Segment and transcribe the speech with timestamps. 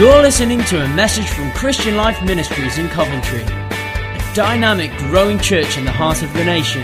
[0.00, 5.76] You're listening to a message from Christian Life Ministries in Coventry, a dynamic, growing church
[5.76, 6.80] in the heart of the nation.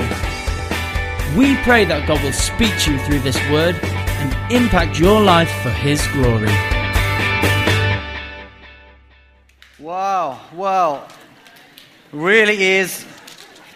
[1.35, 5.49] We pray that God will speak to you through this word and impact your life
[5.63, 6.53] for His glory.
[9.79, 11.09] Wow, well,
[12.13, 13.07] really is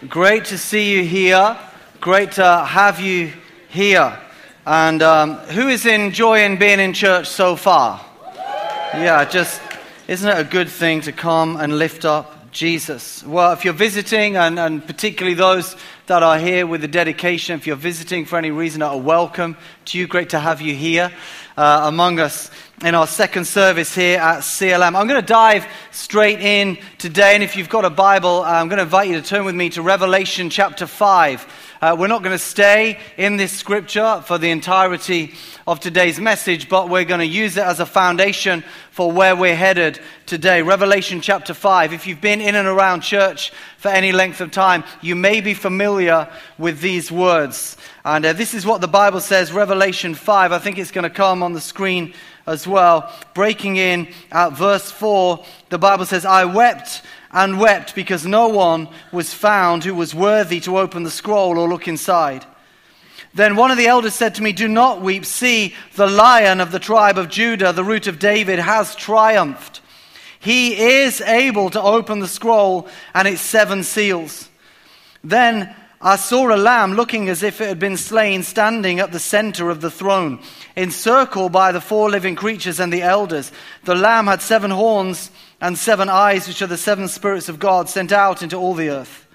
[0.07, 1.57] great to see you here.
[1.99, 3.33] Great to have you
[3.69, 4.19] here.
[4.67, 8.05] And um, who is enjoying being in church so far?
[8.93, 9.61] Yeah, just
[10.09, 13.23] isn't it a good thing to come and lift up Jesus?
[13.23, 15.77] Well, if you're visiting, and, and particularly those
[16.07, 19.97] that are here with the dedication, if you're visiting for any reason, a welcome to
[19.97, 20.07] you.
[20.07, 21.09] Great to have you here
[21.55, 22.51] uh, among us
[22.83, 24.93] in our second service here at CLM.
[24.99, 28.79] I'm going to dive straight in today, and if you've got a Bible, I'm going
[28.79, 31.47] to invite you to turn with me to Revelation chapter 5.
[31.81, 35.33] Uh, we're not going to stay in this scripture for the entirety
[35.65, 39.55] of today's message, but we're going to use it as a foundation for where we're
[39.55, 40.61] headed today.
[40.61, 41.91] Revelation chapter 5.
[41.91, 45.55] If you've been in and around church for any length of time, you may be
[45.55, 47.77] familiar with these words.
[48.05, 50.51] And uh, this is what the Bible says, Revelation 5.
[50.51, 52.13] I think it's going to come on the screen
[52.51, 53.11] as well.
[53.33, 58.89] Breaking in at verse 4, the Bible says, I wept and wept because no one
[59.11, 62.45] was found who was worthy to open the scroll or look inside.
[63.33, 65.25] Then one of the elders said to me, Do not weep.
[65.25, 69.79] See, the lion of the tribe of Judah, the root of David, has triumphed.
[70.39, 74.49] He is able to open the scroll and its seven seals.
[75.23, 79.19] Then I saw a lamb looking as if it had been slain, standing at the
[79.19, 80.39] center of the throne,
[80.75, 83.51] encircled by the four living creatures and the elders.
[83.83, 85.29] The lamb had seven horns
[85.61, 88.89] and seven eyes, which are the seven spirits of God sent out into all the
[88.89, 89.27] earth.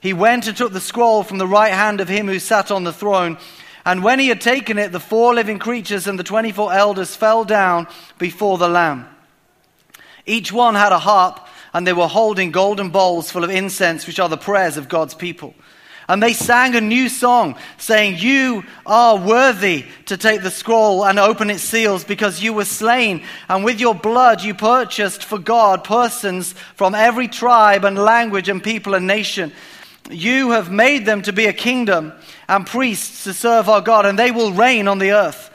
[0.00, 2.84] He went and took the scroll from the right hand of him who sat on
[2.84, 3.38] the throne.
[3.86, 7.44] And when he had taken it, the four living creatures and the 24 elders fell
[7.44, 7.88] down
[8.18, 9.08] before the Lamb.
[10.26, 11.40] Each one had a harp,
[11.72, 15.14] and they were holding golden bowls full of incense, which are the prayers of God's
[15.14, 15.54] people.
[16.08, 21.18] And they sang a new song, saying, You are worthy to take the scroll and
[21.18, 25.82] open its seals, because you were slain, and with your blood you purchased for God
[25.82, 29.52] persons from every tribe and language and people and nation.
[30.08, 32.12] You have made them to be a kingdom
[32.48, 35.50] and priests to serve our God, and they will reign on the earth.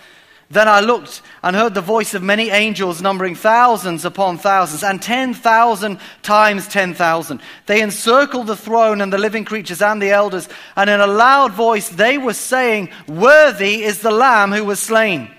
[0.51, 5.01] Then I looked and heard the voice of many angels, numbering thousands upon thousands, and
[5.01, 7.41] 10,000 times 10,000.
[7.67, 11.53] They encircled the throne and the living creatures and the elders, and in a loud
[11.53, 15.29] voice they were saying, Worthy is the Lamb who was slain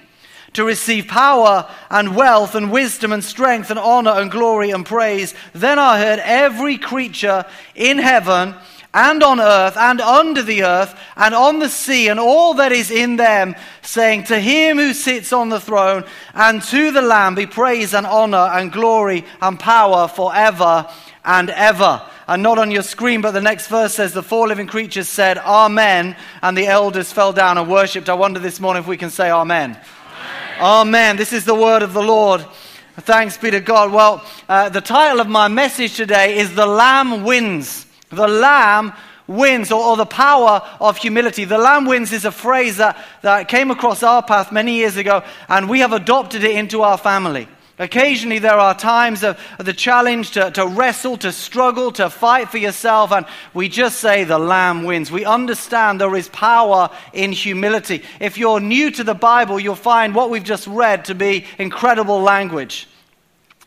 [0.54, 5.34] to receive power and wealth and wisdom and strength and honor and glory and praise.
[5.52, 7.44] Then I heard every creature
[7.74, 8.54] in heaven
[8.94, 12.90] and on earth and under the earth and on the sea and all that is
[12.90, 16.04] in them, saying, To him who sits on the throne
[16.34, 20.88] and to the Lamb be praise and honor and glory and power forever
[21.24, 22.02] and ever.
[22.28, 25.38] And not on your screen, but the next verse says, The four living creatures said,
[25.38, 28.08] Amen, and the elders fell down and worshipped.
[28.08, 29.70] I wonder this morning if we can say Amen.
[29.70, 29.84] Amen.
[30.60, 31.16] Amen.
[31.16, 32.44] This is the word of the Lord.
[32.98, 33.90] Thanks be to God.
[33.90, 37.86] Well, uh, the title of my message today is The Lamb Wins.
[38.12, 38.92] The Lamb
[39.26, 41.44] wins, or, or, the power of humility.
[41.44, 45.22] The Lamb wins is a phrase that, that came across our path many years ago,
[45.48, 47.48] and we have adopted it into our family.
[47.78, 52.50] Occasionally, there are times of, of the challenge to, to wrestle, to struggle, to fight
[52.50, 55.10] for yourself, and we just say the Lamb wins.
[55.10, 58.02] We understand there is power in humility.
[58.20, 62.20] If you're new to the Bible, you'll find what we've just read to be incredible
[62.20, 62.88] language.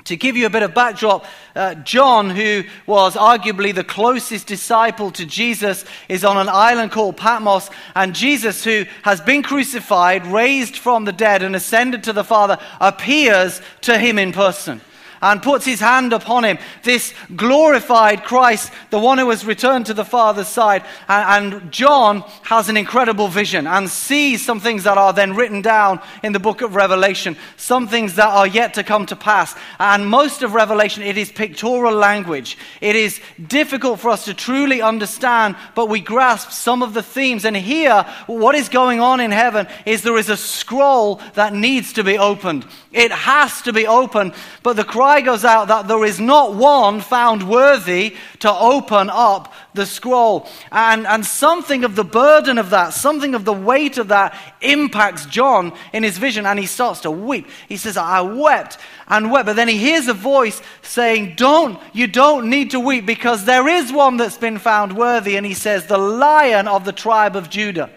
[0.06, 5.10] To give you a bit of backdrop, uh, John, who was arguably the closest disciple
[5.12, 7.72] to Jesus, is on an island called Patmos.
[7.96, 12.60] And Jesus, who has been crucified, raised from the dead, and ascended to the Father,
[12.80, 14.80] appears to him in person
[15.25, 16.59] and puts his hand upon him.
[16.84, 20.84] This glorified Christ, the one who has returned to the Father's side.
[21.09, 26.00] And, John has an incredible vision and sees some things that are then written down
[26.23, 29.55] in the book of Revelation, some things that are yet to come to pass.
[29.79, 32.58] And most of Revelation, it is pictorial language.
[32.82, 37.46] It is difficult for us to truly understand, but we grasp some of the themes.
[37.46, 41.94] And here, what is going on in heaven is there is a scroll that needs
[41.94, 42.66] to be opened.
[42.91, 44.34] It has to be opened,
[44.64, 44.85] but the
[45.16, 50.47] cry goes out that there is not one found worthy to open up the scroll.
[50.72, 55.26] And, and something of the burden of that, something of the weight of that impacts
[55.26, 57.47] John in his vision, and he starts to weep.
[57.70, 58.78] He says, I wept
[59.08, 59.46] and wept.
[59.46, 63.67] But then he hears a voice saying, Don't, you don't need to weep because there
[63.67, 65.38] is one that's been found worthy.
[65.38, 67.90] And he says, The lion of the tribe of Judah.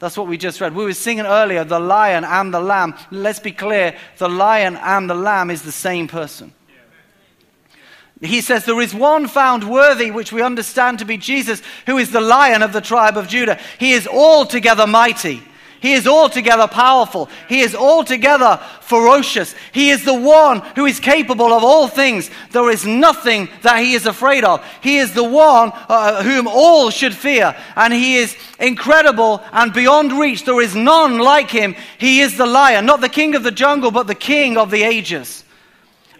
[0.00, 0.74] That's what we just read.
[0.74, 2.94] We were singing earlier, the lion and the lamb.
[3.10, 6.52] Let's be clear the lion and the lamb is the same person.
[8.24, 12.10] He says, There is one found worthy, which we understand to be Jesus, who is
[12.10, 13.58] the lion of the tribe of Judah.
[13.78, 15.42] He is altogether mighty.
[15.84, 17.28] He is altogether powerful.
[17.46, 19.54] He is altogether ferocious.
[19.70, 22.30] He is the one who is capable of all things.
[22.52, 24.64] There is nothing that he is afraid of.
[24.80, 27.54] He is the one uh, whom all should fear.
[27.76, 30.46] And he is incredible and beyond reach.
[30.46, 31.76] There is none like him.
[31.98, 34.84] He is the lion, not the king of the jungle, but the king of the
[34.84, 35.44] ages.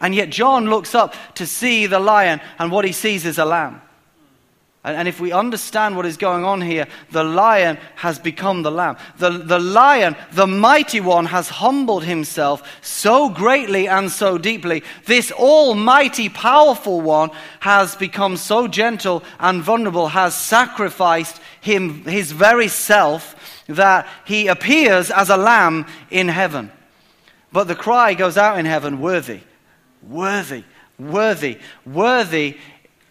[0.05, 3.47] And yet John looks up to see the lion, and what he sees is a
[3.47, 3.81] lamb.
[4.85, 8.99] And, if we understand what is going on here, the lion has become the lamb.
[9.17, 14.83] The, the lion, the mighty one, has humbled himself so greatly and so deeply.
[15.07, 17.31] This almighty, powerful one
[17.61, 25.11] has become so gentle and vulnerable, has sacrificed him, his very self, that he appears
[25.11, 26.71] as a lamb in heaven.
[27.53, 29.41] But the cry goes out in heaven worthy,
[30.09, 30.65] worthy,
[30.99, 32.57] worthy, worthy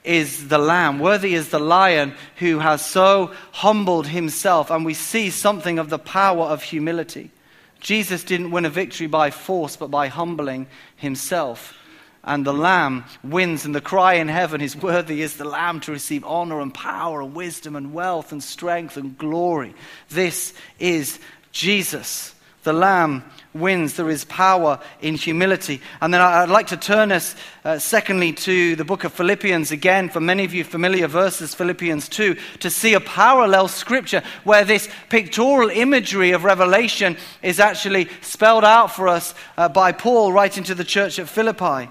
[0.04, 4.70] is the lamb, worthy is the lion who has so humbled himself.
[4.70, 7.32] And we see something of the power of humility.
[7.80, 11.78] Jesus didn't win a victory by force, but by humbling himself.
[12.24, 15.92] And the lamb wins, and the cry in heaven is worthy is the lamb to
[15.92, 19.76] receive honor and power and wisdom and wealth and strength and glory.
[20.10, 21.20] This is
[21.52, 22.33] Jesus,
[22.64, 23.24] the lamb
[23.54, 23.96] wins.
[23.96, 25.82] There is power in humility.
[26.02, 30.10] And then I'd like to turn us, uh, secondly, to the book of Philippians again,
[30.10, 34.90] for many of you familiar verses, Philippians 2, to see a parallel scripture where this
[35.10, 40.76] pictorial imagery of Revelation is actually spelled out for us uh, by Paul writing to
[40.76, 41.90] the church at Philippi.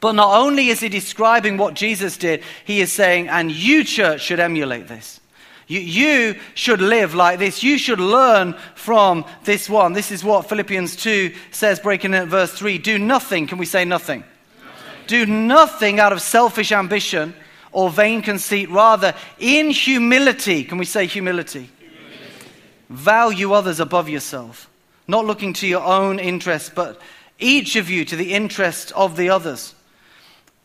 [0.00, 4.22] But not only is he describing what Jesus did, he is saying, and you, church,
[4.22, 5.20] should emulate this.
[5.66, 7.62] You, you, should live like this.
[7.62, 9.92] You should learn from this one.
[9.94, 12.78] This is what Philippians 2 says, breaking in at verse 3.
[12.78, 13.48] Do nothing.
[13.48, 14.20] Can we say nothing?
[14.20, 15.06] nothing?
[15.08, 17.34] Do nothing out of selfish ambition
[17.72, 18.70] or vain conceit.
[18.70, 21.68] Rather, in humility, can we say humility?
[21.78, 22.50] humility?
[22.88, 24.70] Value others above yourself,
[25.08, 27.00] not looking to your own interests, but
[27.40, 29.74] each of you to the interest of the others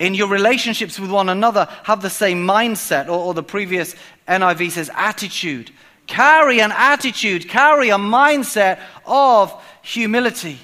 [0.01, 3.95] in your relationships with one another, have the same mindset, or, or, the previous
[4.27, 5.69] NIV says attitude.
[6.07, 9.53] Carry an attitude, carry a mindset of
[9.83, 10.57] humility.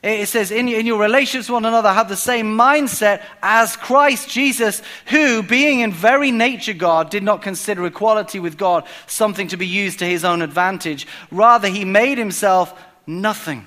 [0.00, 4.28] It says, in, in your relationships with one another, have the same mindset as Christ
[4.28, 9.56] Jesus, who, being in very nature God, did not consider equality with God something to
[9.56, 11.08] be used to his own advantage.
[11.32, 13.66] Rather, he made himself nothing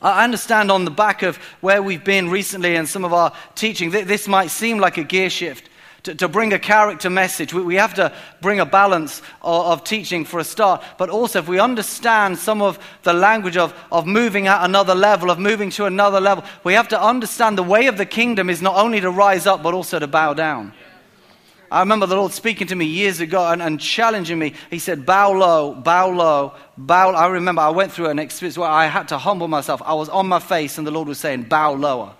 [0.00, 3.90] I understand on the back of where we've been recently and some of our teaching,
[3.90, 5.68] this might seem like a gear shift.
[6.04, 9.84] To, to bring a character message, we, we have to bring a balance of, of,
[9.84, 10.84] teaching for a start.
[10.96, 15.28] But also, if we understand some of the language of, of moving at another level,
[15.28, 18.62] of moving to another level, we have to understand the way of the kingdom is
[18.62, 20.72] not only to rise up, but also to bow down.
[21.70, 24.54] I remember the Lord speaking to me years ago and, and, challenging me.
[24.70, 27.10] He said, Bow low, bow low, bow.
[27.10, 29.82] I remember I went through an experience where I had to humble myself.
[29.84, 32.14] I was on my face, and the Lord was saying, Bow lower.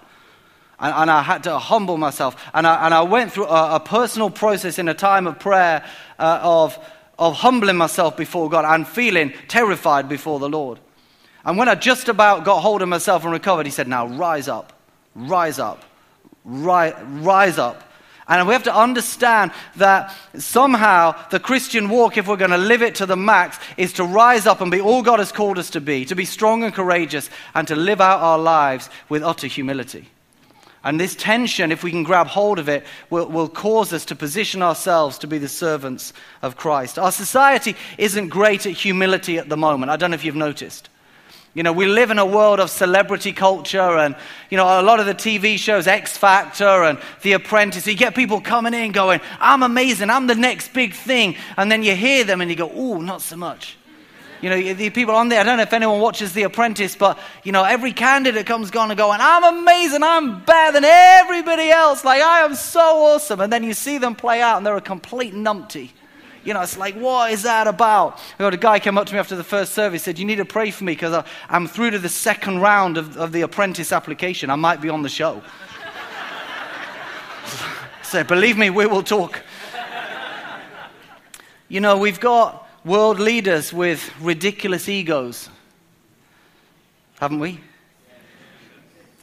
[0.78, 2.36] And, and I had to humble myself.
[2.52, 5.84] And I, and I went through a, a, personal process in a time of prayer
[6.18, 6.78] uh, of,
[7.18, 10.78] of humbling myself before God and feeling terrified before the Lord.
[11.44, 14.46] And when I just about got hold of myself and recovered, He said, Now rise
[14.46, 14.74] up,
[15.14, 15.84] rise up,
[16.44, 17.87] rise, rise up
[18.28, 22.82] and we have to understand that somehow the Christian walk, if we're going to live
[22.82, 25.70] it to the max, is to rise up and be all God has called us
[25.70, 29.46] to be, to be strong and courageous, and to live out our lives with utter
[29.46, 30.10] humility.
[30.84, 34.14] And this tension, if we can grab hold of it, will, will, cause us to
[34.14, 36.98] position ourselves to be the servants of Christ.
[36.98, 39.90] Our society isn't great at humility at the moment.
[39.90, 40.88] I don't know if you've noticed.
[41.54, 44.14] You know, we live in a world of celebrity culture and,
[44.50, 47.86] you know, a lot of the TV shows, X Factor and The Apprentice.
[47.86, 51.36] You get people coming in going, I'm amazing, I'm the next big thing.
[51.56, 53.76] And then you hear them and you go, ooh, not so much.
[54.40, 57.18] You know, the people on there, I don't know if anyone watches The Apprentice, but,
[57.42, 62.04] you know, every candidate comes on and going, I'm amazing, I'm better than everybody else.
[62.04, 63.40] Like, I am so awesome.
[63.40, 65.90] And then you see them play out and they're a complete numpty.
[66.48, 68.18] You know, it's like, what is that about?
[68.38, 70.36] I got a guy came up to me after the first service, said, You need
[70.36, 73.92] to pray for me because I'm through to the second round of, of the apprentice
[73.92, 74.48] application.
[74.48, 75.42] I might be on the show.
[78.02, 79.42] so believe me, we will talk.
[81.68, 85.50] You know, we've got world leaders with ridiculous egos,
[87.20, 87.60] haven't we?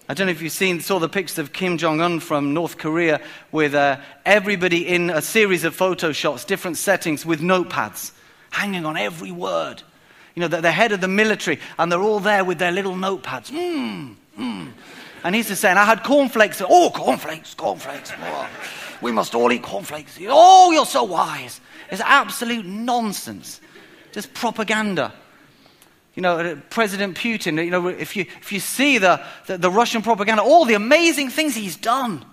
[0.07, 2.77] I don't know if you've seen, saw the pictures of Kim Jong un from North
[2.77, 3.19] Korea
[3.51, 8.12] with uh, everybody in a series of photo shots, different settings, with notepads
[8.51, 9.81] hanging on every word.
[10.35, 12.93] You know, they're the head of the military, and they're all there with their little
[12.93, 13.50] notepads.
[13.50, 14.71] Mmm, mmm.
[15.24, 16.62] And he's just saying, I had cornflakes.
[16.63, 18.12] Oh, cornflakes, cornflakes.
[18.21, 18.47] Oh,
[19.01, 20.19] we must all eat cornflakes.
[20.27, 21.59] Oh, you're so wise.
[21.89, 23.59] It's absolute nonsense.
[24.12, 25.13] Just propaganda.
[26.15, 29.69] You know, uh, President Putin, you know, if you, if you see the, the, the
[29.69, 32.25] Russian propaganda, all the amazing things he's done.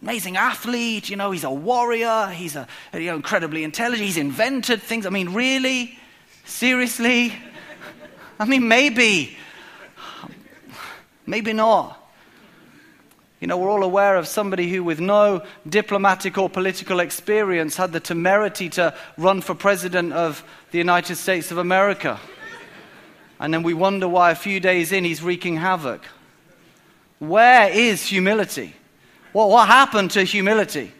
[0.00, 4.82] Amazing athlete, you know, he's a warrior, he's a, you know, incredibly intelligent, he's invented
[4.82, 5.06] things.
[5.06, 5.98] I mean, really?
[6.44, 7.34] Seriously?
[8.38, 9.36] I mean, maybe.
[11.26, 12.00] Maybe not.
[13.40, 17.92] You know, we're all aware of somebody who, with no diplomatic or political experience, had
[17.92, 22.20] the temerity to run for president of the United States of America.
[23.40, 26.02] And then we wonder why a few days in he's wreaking havoc.
[27.18, 28.74] Where is humility?
[29.32, 30.92] Well, what happened to humility?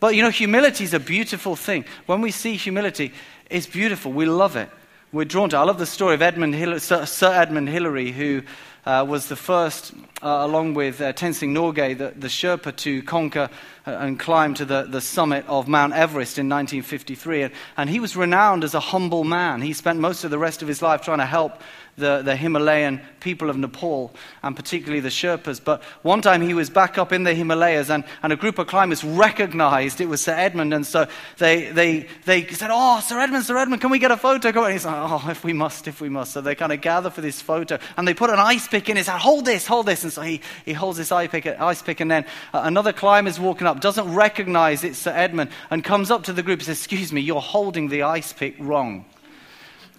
[0.00, 1.84] But you know, humility is a beautiful thing.
[2.06, 3.12] When we see humility,
[3.50, 4.12] it's beautiful.
[4.12, 4.70] We love it.
[5.12, 5.58] We're drawn to it.
[5.58, 8.42] I love the story of Edmund Hillary, Sir, Sir Edmund Hillary, who
[8.86, 13.48] uh, was the first, uh, along with uh, Tenzing Norgay, the, the Sherpa to conquer
[13.86, 17.42] uh, and climb to the, the summit of Mount Everest in 1953.
[17.42, 19.62] And, and he was renowned as a humble man.
[19.62, 21.60] He spent most of the rest of his life trying to help
[21.96, 24.12] the, the Himalayan people of Nepal,
[24.42, 25.62] and particularly the Sherpas.
[25.62, 28.66] But one time he was back up in the Himalayas, and, and a group of
[28.66, 30.72] climbers recognized it was Sir Edmund.
[30.72, 31.06] And so
[31.38, 34.48] they, they, they said, Oh, Sir Edmund, Sir Edmund, can we get a photo?
[34.64, 36.32] And he's like, Oh, if we must, if we must.
[36.32, 38.96] So they kind of gather for this photo, and they put an ice pick in
[38.96, 39.20] his hand.
[39.20, 40.02] Hold this, hold this.
[40.02, 43.30] And so he, he holds this ice pick, ice pick and then uh, another climber
[43.30, 46.66] is walking up, doesn't recognize it's Sir Edmund, and comes up to the group and
[46.66, 49.04] says, Excuse me, you're holding the ice pick wrong.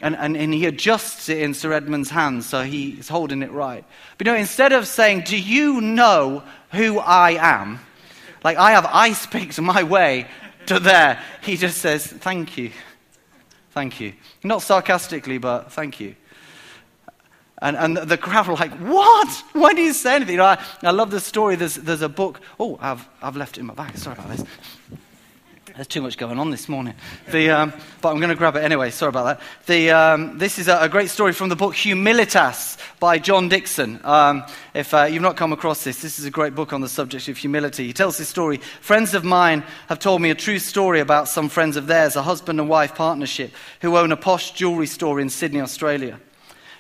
[0.01, 3.85] And, and, and he adjusts it in Sir Edmund's hands, so he's holding it right.
[4.17, 7.79] But you know, instead of saying, Do you know who I am?
[8.43, 10.27] Like, I have ice picked my way
[10.65, 11.21] to there.
[11.43, 12.71] He just says, Thank you.
[13.71, 14.13] Thank you.
[14.43, 16.15] Not sarcastically, but thank you.
[17.61, 19.29] And, and the crowd were like, What?
[19.53, 20.33] Why do you say anything?
[20.33, 21.55] You know, I, I love the story.
[21.55, 22.41] There's, there's a book.
[22.59, 23.97] Oh, I've, I've left it in my bag.
[23.97, 24.43] Sorry about this.
[25.75, 26.95] There's too much going on this morning.
[27.31, 28.91] The, um, but I'm going to grab it anyway.
[28.91, 29.41] Sorry about that.
[29.67, 34.01] The, um, this is a, a, great story from the book Humilitas by John Dickson.
[34.03, 36.89] Um, if uh, you've not come across this, this is a great book on the
[36.89, 37.87] subject of humility.
[37.87, 38.57] He tells this story.
[38.81, 42.21] Friends of mine have told me a true story about some friends of theirs, a
[42.21, 46.19] husband and wife partnership, who own a posh jewelry store in Sydney, Australia.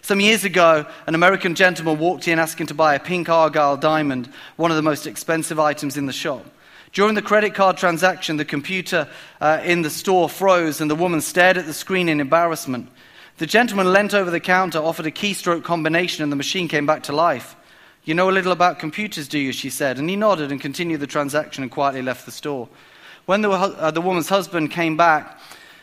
[0.03, 4.29] Some years ago, an American gentleman walked in asking to buy a pink argyle diamond,
[4.55, 6.43] one of the most expensive items in the shop.
[6.91, 9.07] During the credit card transaction, the computer
[9.39, 12.89] uh, in the store froze and the woman stared at the screen in embarrassment.
[13.37, 17.03] The gentleman leant over the counter, offered a keystroke combination, and the machine came back
[17.03, 17.55] to life.
[18.03, 19.51] You know a little about computers, do you?
[19.51, 19.99] she said.
[19.99, 22.67] And he nodded and continued the transaction and quietly left the store.
[23.27, 25.39] When the, uh, the woman's husband came back,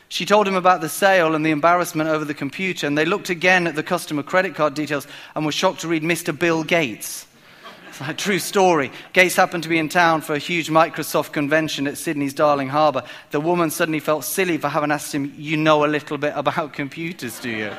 [0.08, 3.30] she told him about the sale and the embarrassment over the computer, and they looked
[3.30, 6.36] again at the customer credit card details and were shocked to read Mr.
[6.36, 7.26] Bill Gates.
[7.88, 8.90] It's a true story.
[9.12, 13.02] Gates happened to be in town for a huge Microsoft convention at Sydney's Darling Harbour.
[13.32, 16.72] The woman suddenly felt silly for having asked him, You know a little bit about
[16.72, 17.72] computers, do you?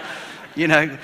[0.55, 0.97] You know.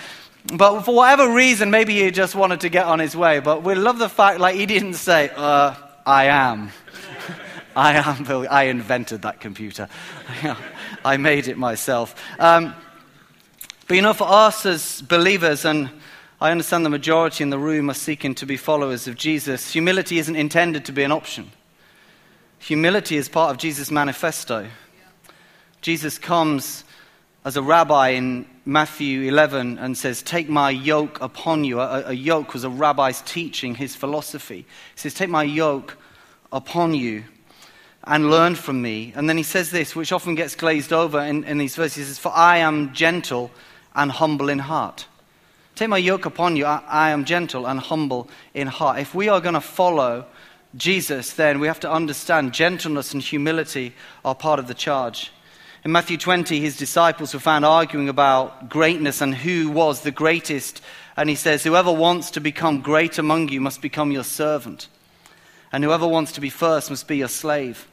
[0.53, 3.39] But for whatever reason, maybe he just wanted to get on his way.
[3.39, 5.73] But we love the fact, like, he didn't say, uh,
[6.05, 6.69] I am.
[7.75, 8.47] I am Bill.
[8.49, 9.87] I invented that computer.
[11.05, 12.15] I made it myself.
[12.39, 12.73] Um,
[13.87, 15.91] but you know, for us as believers, and
[16.41, 19.71] I understand the majority in the room are seeking to be followers of Jesus.
[19.71, 21.51] Humility isn't intended to be an option.
[22.57, 24.67] Humility is part of Jesus' manifesto.
[25.81, 26.83] Jesus comes
[27.45, 31.79] as a rabbi in Matthew 11 and says, Take my yoke upon you.
[31.81, 34.65] A, a, yoke was a rabbi's teaching, his philosophy.
[34.95, 35.99] He says, Take my yoke
[36.51, 37.25] upon you
[38.03, 39.13] and learn from me.
[39.15, 42.03] And then he says this, which often gets glazed over in, in these verses, he
[42.03, 43.51] says, For I am gentle
[43.95, 45.07] and humble in heart.
[45.75, 46.65] Take my yoke upon you.
[46.65, 48.99] I, I am gentle and humble in heart.
[48.99, 50.25] If we are going to follow
[50.75, 55.31] Jesus, then we have to understand gentleness and humility are part of the charge.
[55.83, 60.81] In Matthew 20, his disciples were found arguing about greatness and who was the greatest.
[61.15, 64.87] And he says, Whoever wants to become great among you must become your servant.
[65.75, 67.85] And whoever wants to be first must be your slave.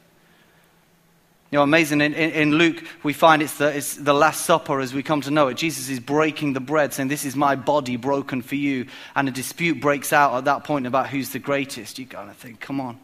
[1.51, 2.01] You know, amazing.
[2.01, 5.21] In, in, in, Luke, we find it's the, it's the Last Supper as we come
[5.23, 5.57] to know it.
[5.57, 8.87] Jesus is breaking the bread, saying, This is my body broken for you.
[9.17, 11.99] And a dispute breaks out at that point about who's the greatest.
[11.99, 13.01] You kind of think, Come on.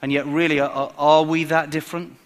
[0.00, 2.16] And yet, really, are, are we that different?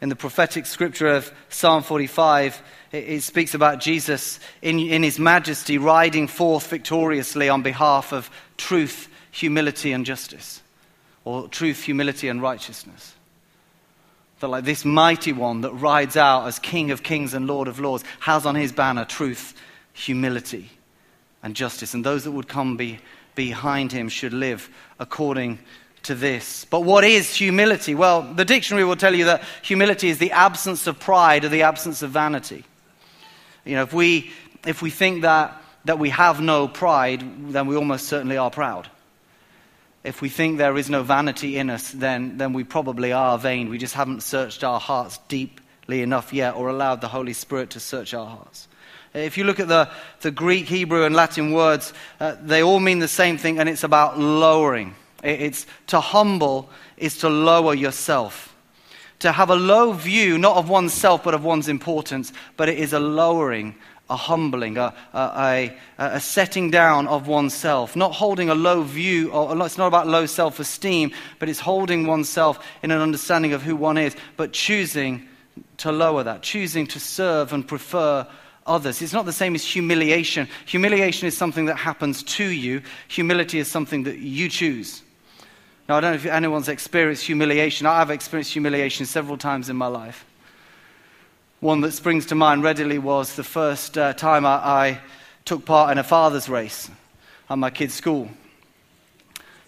[0.00, 5.18] In the prophetic scripture of Psalm 45, it, it speaks about Jesus in, in his
[5.18, 10.62] majesty riding forth victoriously on behalf of truth, humility, and justice
[11.26, 13.14] or truth, humility, and righteousness.
[14.40, 17.80] That, like this mighty one that rides out as King of kings and Lord of
[17.80, 19.54] lords, has on his banner truth,
[19.92, 20.70] humility,
[21.42, 21.92] and justice.
[21.92, 23.00] And those that would come be,
[23.34, 25.58] behind him should live according
[26.04, 26.64] to this.
[26.64, 27.94] But what is humility?
[27.94, 31.62] Well, the dictionary will tell you that humility is the absence of pride or the
[31.62, 32.64] absence of vanity.
[33.64, 34.30] You know, if we,
[34.64, 38.88] if we think that, that we have no pride, then we almost certainly are proud
[40.06, 43.68] if we think there is no vanity in us, then, then we probably are vain.
[43.68, 47.80] We just haven't searched our hearts deeply enough yet or allowed the Holy Spirit to
[47.80, 48.68] search our hearts.
[49.12, 52.98] If you look at the, the Greek, Hebrew, and Latin words, uh, they all mean
[52.98, 54.94] the same thing, and it's about lowering.
[55.24, 58.54] It's to humble is to lower yourself.
[59.20, 62.92] To have a low view, not of oneself, but of one's importance, but it is
[62.92, 63.74] a lowering
[64.08, 69.66] a humbling, a, a, a, setting down of oneself, not holding a low view, or
[69.66, 73.74] it's not about low self esteem, but it's holding oneself in an understanding of who
[73.74, 75.26] one is, but choosing
[75.78, 78.26] to lower that, choosing to serve and prefer
[78.66, 79.02] others.
[79.02, 80.48] It's not the same as humiliation.
[80.66, 85.02] Humiliation is something that happens to you, humility is something that you choose.
[85.88, 87.86] Now, I don't know if anyone's experienced humiliation.
[87.86, 90.26] I've experienced humiliation several times in my life.
[91.60, 95.00] One that springs to mind readily was the first uh, time I, I,
[95.46, 96.90] took part in a father's race
[97.48, 98.28] at my kid's school.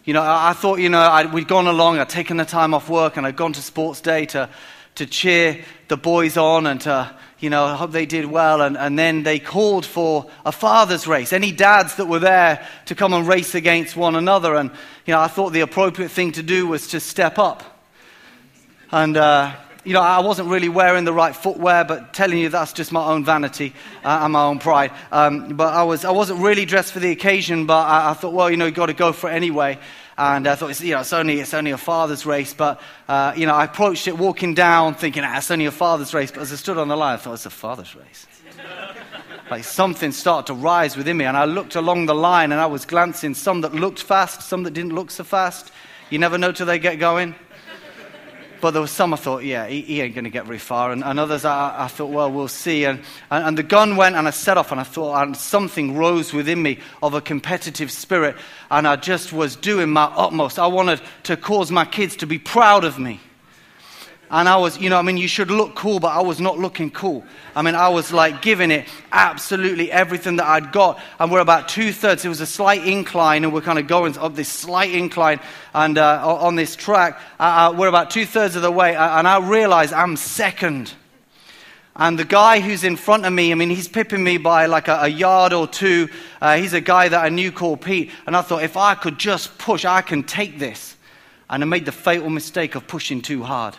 [0.04, 2.74] You know, I, I thought, you know, I, we'd gone along, I'd taken the time
[2.74, 4.50] off work, and I'd gone to sports day to,
[4.96, 8.60] to cheer the boys on and to, you know, hope they did well.
[8.60, 11.32] And, and then they called for a father's race.
[11.32, 14.56] Any dads that were there to come and race against one another.
[14.56, 14.70] And,
[15.06, 17.80] you know, I thought the appropriate thing to do was to step up.
[18.90, 19.54] And, uh,
[19.88, 23.02] you know, I wasn't really wearing the right footwear, but telling you that's just my
[23.06, 23.72] own vanity
[24.04, 24.92] uh, and my own pride.
[25.10, 28.34] Um, but I, was, I wasn't really dressed for the occasion, but I, I thought,
[28.34, 29.78] well, you know, you've got to go for it anyway.
[30.18, 32.52] And I thought, it's, you know, it's only, it's only a father's race.
[32.52, 36.12] But, uh, you know, I approached it walking down thinking, ah, it's only a father's
[36.12, 36.30] race.
[36.30, 38.26] But as I stood on the line, I thought, it's a father's race.
[39.50, 41.24] like something started to rise within me.
[41.24, 44.64] And I looked along the line and I was glancing some that looked fast, some
[44.64, 45.72] that didn't look so fast.
[46.10, 47.34] You never know till they get going.
[48.60, 50.92] But there was some I thought, yeah, he, he ain't going to get very far.
[50.92, 52.84] And, and others I, I, thought, well, we'll see.
[52.84, 55.96] And, and, and, the gun went and I set off and I thought, and something
[55.96, 58.36] rose within me of a competitive spirit.
[58.70, 60.58] And I just was doing my utmost.
[60.58, 63.20] I wanted to cause my kids to be proud of me.
[64.30, 66.58] And I was, you know, I mean, you should look cool, but I was not
[66.58, 67.24] looking cool.
[67.56, 71.00] I mean, I was like giving it absolutely everything that I'd got.
[71.18, 72.24] And we're about two thirds.
[72.24, 75.40] It was a slight incline, and we're kind of going up this slight incline
[75.72, 77.18] and uh, on this track.
[77.40, 80.92] Uh, uh we're about two thirds of the way, and I realize I'm second.
[81.98, 84.86] And the guy who's in front of me, I mean, he's pipping me by like
[84.86, 86.08] a, a yard or two.
[86.40, 88.12] Uh, he's a guy that I knew called Pete.
[88.24, 90.94] And I thought, if I could just push, I can take this.
[91.50, 93.74] And I made the fatal mistake of pushing too hard.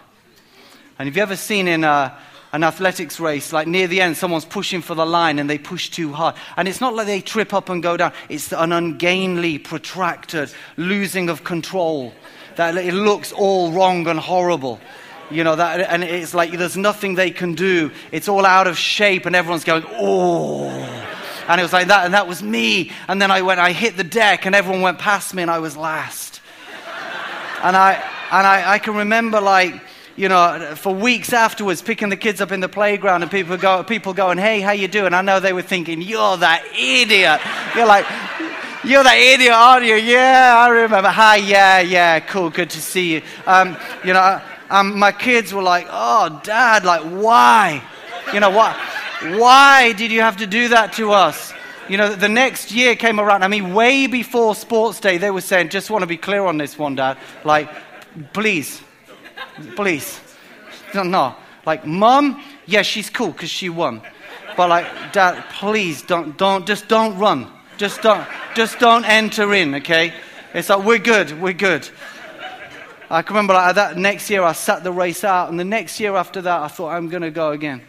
[1.00, 2.14] And have you ever seen in a,
[2.52, 5.90] an athletics race, like near the end, someone's pushing for the line and they push
[5.90, 6.36] too hard?
[6.58, 11.30] And it's not like they trip up and go down, it's an ungainly, protracted losing
[11.30, 12.14] of control.
[12.58, 14.82] That it looks all wrong and horrible.
[15.32, 17.92] You know, that, and it's like there's nothing they can do.
[18.12, 20.68] It's all out of shape, and everyone's going, oh.
[21.48, 22.92] And it was like that, and that was me.
[23.08, 25.60] And then I went, I hit the deck, and everyone went past me, and I
[25.60, 26.42] was last.
[27.64, 27.94] and I,
[28.32, 29.82] and I, I can remember, like,
[30.20, 33.86] you know, for weeks afterwards, picking the kids up in the playground and people, go,
[33.86, 35.14] people going, hey, how you doing?
[35.14, 37.40] I know they were thinking, you're that idiot.
[37.74, 38.06] You're like,
[38.84, 39.96] you're that idiot, aren't you?
[39.96, 41.08] Yeah, I remember.
[41.08, 43.22] Hi, yeah, yeah, cool, good to see you.
[43.48, 47.82] Um, you know, um, my kids were like, oh, dad, like, why?
[48.34, 48.76] You know, why?
[49.38, 51.54] Why did you have to do that to us?
[51.88, 53.44] You know, the next year came around.
[53.44, 56.58] I mean, way before sports day, they were saying, just want to be clear on
[56.58, 57.18] this one, Dad.
[57.46, 57.70] Like,
[58.34, 58.82] please,
[59.76, 60.20] Please.
[60.94, 61.36] No.
[61.66, 64.02] Like, mom, yeah, she's cool because she won.
[64.58, 67.52] But like, dad, please don't, don't, just don't run.
[67.78, 70.14] Just don't, just don't enter in, okay?
[70.54, 71.88] It's like, we're good, we're good.
[73.10, 76.00] I can remember like, that next year I sat the race out, and the next
[76.00, 77.82] year after that I thought, I'm going to go again.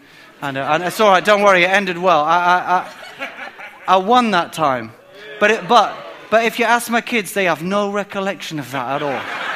[0.43, 2.23] And, uh, and, it's all right, don't worry, it ended well.
[2.23, 4.93] I, I, I, I won that time.
[5.39, 5.97] But, it, but,
[6.31, 9.50] but if you ask my kids, they have no recollection of that at all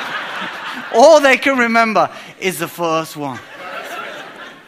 [0.94, 3.38] all they can remember is the first one.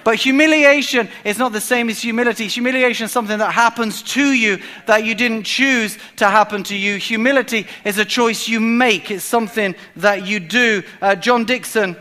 [0.07, 2.47] But humiliation is not the same as humility.
[2.47, 6.97] Humiliation is something that happens to you that you didn't choose to happen to you.
[6.97, 10.85] Humility is a choice you make, it's something that you do.
[11.03, 11.97] Uh, John Dickson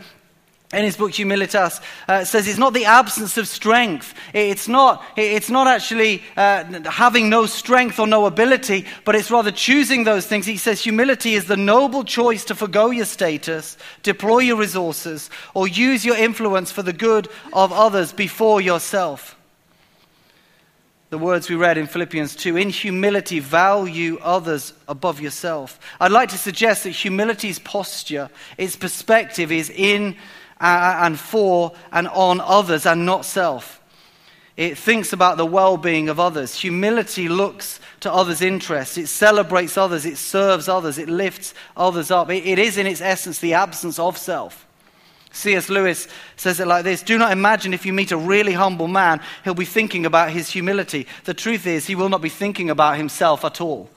[0.72, 4.14] in his book Humilitas, uh, says it's not the absence of strength.
[4.34, 9.52] It's not, it's not actually uh, having no strength or no ability, but it's rather
[9.52, 10.44] choosing those things.
[10.44, 15.68] He says humility is the noble choice to forego your status, deploy your resources, or
[15.68, 19.36] use your influence for the good of others before yourself.
[21.10, 25.78] The words we read in Philippians 2 in humility, value others above yourself.
[26.00, 30.16] I'd like to suggest that humility's posture, its perspective is in
[30.60, 33.80] and for and on others and not self.
[34.56, 36.58] It thinks about the well being of others.
[36.60, 38.96] Humility looks to others' interests.
[38.96, 40.06] It celebrates others.
[40.06, 40.96] It serves others.
[40.96, 42.30] It lifts others up.
[42.30, 44.66] It, it is, in its essence, the absence of self.
[45.30, 45.68] C.S.
[45.68, 49.20] Lewis says it like this Do not imagine if you meet a really humble man,
[49.44, 51.06] he'll be thinking about his humility.
[51.24, 53.90] The truth is, he will not be thinking about himself at all.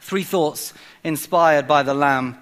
[0.00, 2.38] Three thoughts inspired by the Lamb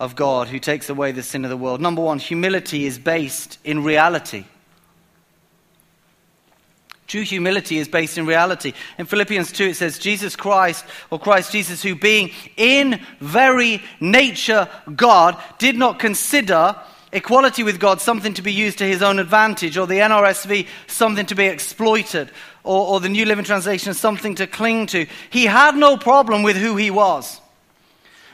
[0.00, 1.80] of God who takes away the sin of the world.
[1.80, 4.44] Number one, humility is based in reality.
[7.08, 8.74] True humility is based in reality.
[8.98, 14.68] In Philippians 2, it says, Jesus Christ, or Christ Jesus, who being in very nature
[14.94, 16.76] God, did not consider
[17.10, 21.24] equality with God something to be used to his own advantage, or the NRSV something
[21.26, 22.30] to be exploited,
[22.62, 25.06] or, or the New Living Translation something to cling to.
[25.30, 27.40] He had no problem with who he was.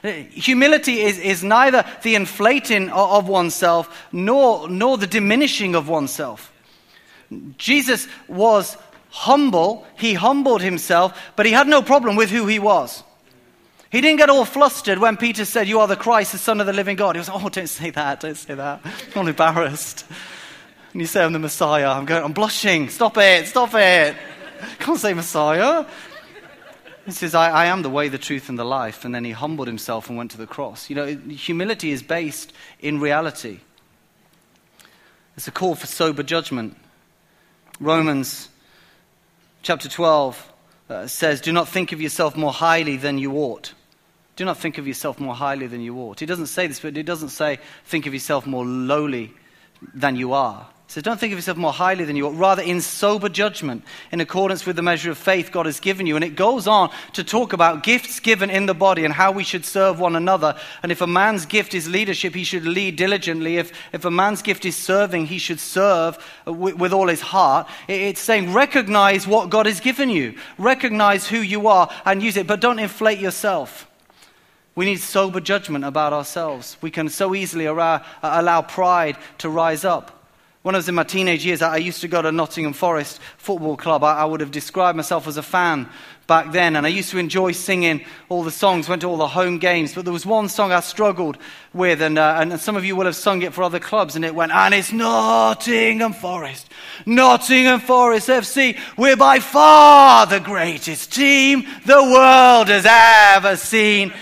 [0.05, 6.53] Humility is, is neither the inflating of oneself nor, nor the diminishing of oneself.
[7.57, 8.77] Jesus was
[9.09, 13.03] humble, he humbled himself, but he had no problem with who he was.
[13.91, 16.67] He didn't get all flustered when Peter said, You are the Christ, the Son of
[16.67, 17.15] the living God.
[17.15, 18.81] He was, Oh, don't say that, don't say that.
[18.85, 20.05] I'm all embarrassed.
[20.93, 21.91] And you say, I'm the Messiah.
[21.91, 22.89] I'm going, I'm blushing.
[22.89, 24.17] Stop it, stop it.
[24.81, 25.87] Can't say Messiah.
[27.05, 29.05] He says, I, I, am the way, the truth, and the life.
[29.05, 30.89] And then he humbled himself and went to the cross.
[30.89, 33.61] You know, humility is based in reality.
[35.37, 36.77] It's a call for sober judgment.
[37.81, 38.49] Romans
[39.63, 40.53] chapter 12
[40.89, 43.75] uh, says, Do not think of yourself more highly than you ought.
[44.37, 46.21] Do not think of yourself more highly than you ought.
[46.21, 49.33] He doesn't say this, but he doesn't say, Think of yourself more lowly
[49.93, 50.69] than you are.
[50.87, 54.21] So don't think of yourself more highly than you ought, rather in sober judgment, in
[54.21, 56.15] accordance with the measure of faith God has given you.
[56.15, 59.45] And it goes on to talk about gifts given in the body and how we
[59.45, 60.55] should serve one another.
[60.83, 63.57] And if a man's gift is leadership, he should lead diligently.
[63.57, 67.67] If, if a man's gift is serving, he should serve with, with all his heart.
[67.89, 72.47] It's saying recognize what God has given you, recognize who you are, and use it,
[72.47, 73.91] but don't inflate yourself.
[74.77, 76.77] We need sober judgment about ourselves.
[76.83, 80.21] We can so easily allow pride to rise up.
[80.65, 83.77] When I was in my teenage years, I used to go to Nottingham Forest Football
[83.77, 84.03] Club.
[84.03, 85.87] I would have described myself as a fan
[86.27, 89.27] back then, and I used to enjoy singing all the songs, went to all the
[89.27, 89.93] home games.
[89.95, 91.37] But there was one song I struggled
[91.75, 94.25] with, and, uh, and some of you will have sung it for other clubs, and
[94.25, 96.71] it went, and it's Nottingham Forest,
[97.05, 98.79] Nottingham Forest FC.
[98.97, 104.15] We're by far the greatest team the world has ever seen.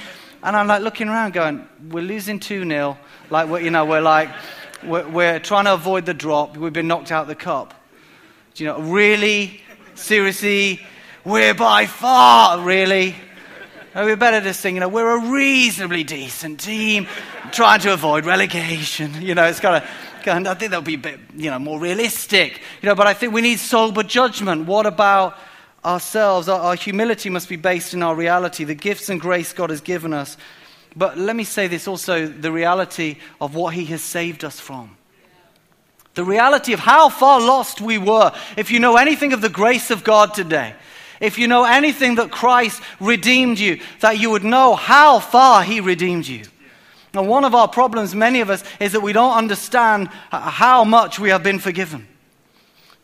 [0.43, 2.99] And I'm like looking around, going, we're losing 2 0.
[3.31, 4.29] Like, you know, we're like
[4.85, 6.57] we're, we're trying to avoid the drop.
[6.57, 7.75] We've been knocked out of the cup.
[8.55, 9.61] Do you know, really?
[9.95, 10.81] Seriously?
[11.25, 13.15] We're by far, really?
[13.95, 17.07] we're better to sing, you know, we're a reasonably decent team
[17.51, 19.13] trying to avoid relegation.
[19.23, 19.89] You know, it's kind of,
[20.25, 22.61] kind I think that'll be a bit, you know, more realistic.
[22.81, 24.67] You know, but I think we need sober judgment.
[24.67, 25.39] What about
[25.85, 26.49] ourselves?
[26.49, 29.81] Our, our humility must be based in our reality, the gifts and grace God has
[29.81, 30.37] given us.
[30.95, 34.97] But let me say this also the reality of what he has saved us from.
[36.15, 38.33] The reality of how far lost we were.
[38.57, 40.75] If you know anything of the grace of God today,
[41.21, 45.81] if you know anything that Christ redeemed you, that you would know how far he
[45.81, 46.43] redeemed you.
[47.15, 51.19] Now, one of our problems, many of us, is that we don't understand how much
[51.19, 52.09] we have been forgiven.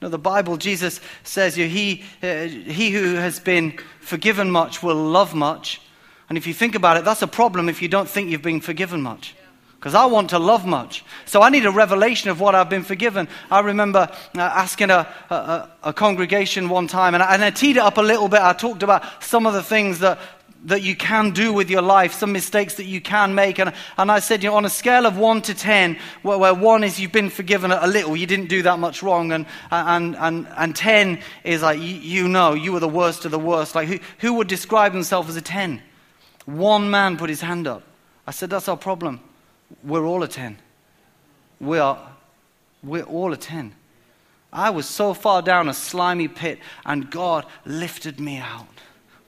[0.01, 5.35] Now, the Bible, Jesus says, he, uh, he who has been forgiven much will love
[5.35, 5.81] much.
[6.29, 8.61] And if you think about it, that's a problem if you don't think you've been
[8.61, 9.35] forgiven much.
[9.79, 11.05] Because I want to love much.
[11.25, 13.29] So I need a revelation of what I've been forgiven.
[13.49, 17.77] I remember uh, asking a, a, a, congregation one time, and I, and I teed
[17.77, 18.41] it up a little bit.
[18.41, 20.19] I talked about some of the things that,
[20.65, 23.61] that you can do with your life, some mistakes that you can make.
[23.61, 26.55] And, and I said, you know, on a scale of 1 to 10, where, where
[26.55, 30.17] 1 is you've been forgiven a little, you didn't do that much wrong, and, and,
[30.17, 33.77] and, and 10 is like, you, you know, you were the worst of the worst.
[33.77, 35.83] Like, who, who would describe themselves as a 10?
[36.49, 37.83] One man put his hand up.
[38.27, 39.21] I said, That's our problem.
[39.85, 40.59] we're all a 10.
[41.61, 41.99] We are,
[42.83, 43.75] we're all a 10.
[44.51, 48.67] I was so far down a slimy pit, and God lifted me out.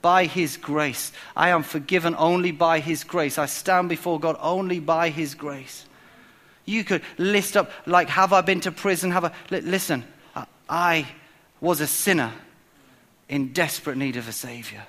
[0.01, 1.13] By His grace.
[1.37, 3.37] I am forgiven only by His grace.
[3.37, 5.85] I stand before God only by His grace.
[6.65, 9.11] You could list up, like, have I been to prison?
[9.11, 9.33] Have I.
[9.51, 10.05] Listen,
[10.71, 11.07] I
[11.61, 12.33] was a sinner
[13.29, 14.87] in desperate need of a Savior.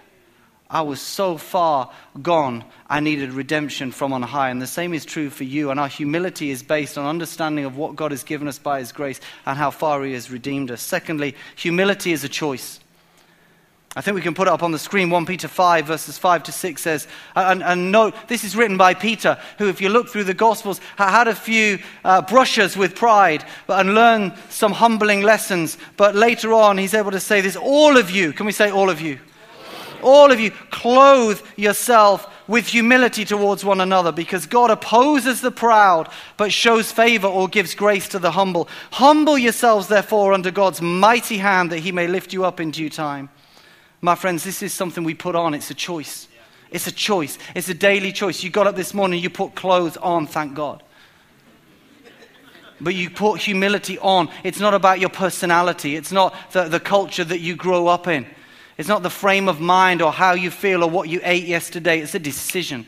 [0.72, 4.50] I was so far gone, I needed redemption from on high.
[4.50, 5.70] And the same is true for you.
[5.70, 8.94] And our humility is based on understanding of what God has given us by His
[8.94, 10.82] grace and how far He has redeemed us.
[10.82, 12.80] Secondly, humility is a choice.
[13.94, 15.10] I think we can put it up on the screen.
[15.10, 18.94] 1 Peter 5, verses 5 to 6 says, and, and note, this is written by
[18.94, 23.44] Peter, who, if you look through the Gospels, had a few uh, brushes with pride
[23.68, 25.78] and learned some humbling lessons.
[25.98, 28.90] But later on, he's able to say this all of you, can we say all
[28.90, 29.20] of you?
[30.02, 36.10] All of you, clothe yourself with humility towards one another because God opposes the proud
[36.38, 38.68] but shows favor or gives grace to the humble.
[38.92, 42.90] Humble yourselves, therefore, under God's mighty hand that he may lift you up in due
[42.90, 43.30] time.
[44.02, 45.54] My friends, this is something we put on.
[45.54, 46.28] It's a choice.
[46.72, 47.38] It's a choice.
[47.54, 48.44] It's a daily choice.
[48.44, 50.84] You got up this morning, you put clothes on, thank God.
[52.80, 54.30] But you put humility on.
[54.44, 58.26] It's not about your personality, it's not the, the culture that you grow up in.
[58.82, 62.00] It's not the frame of mind or how you feel or what you ate yesterday.
[62.00, 62.88] It's a decision.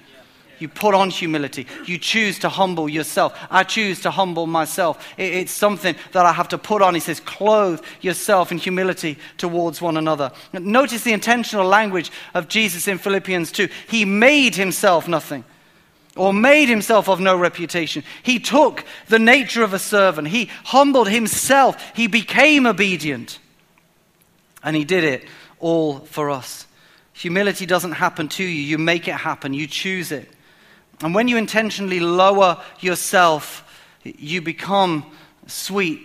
[0.57, 1.67] You put on humility.
[1.85, 3.39] You choose to humble yourself.
[3.51, 5.07] I choose to humble myself.
[5.19, 6.95] It's something that I have to put on.
[6.95, 10.31] He says, clothe yourself in humility towards one another.
[10.51, 13.69] Notice the intentional language of Jesus in Philippians 2.
[13.87, 15.43] He made himself nothing
[16.15, 18.03] or made himself of no reputation.
[18.23, 20.29] He took the nature of a servant.
[20.29, 21.79] He humbled himself.
[21.95, 23.37] He became obedient.
[24.63, 25.27] And he did it
[25.63, 26.67] all for us.
[27.13, 30.29] Humility doesn't happen to you, you make it happen, you choose it.
[31.01, 33.63] And when you intentionally lower yourself,
[34.03, 35.05] you become
[35.47, 36.01] sweet